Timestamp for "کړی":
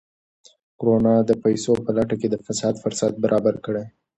3.65-3.85